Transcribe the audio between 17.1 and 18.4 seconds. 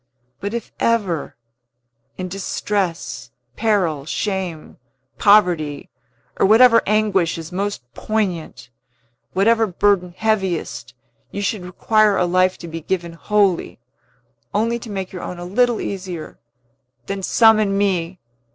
summon me!